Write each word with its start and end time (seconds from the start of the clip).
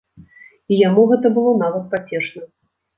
І 0.71 0.79
яму 0.87 1.05
гэта 1.13 1.33
было 1.37 1.55
нават 1.63 1.83
пацешна. 1.95 2.43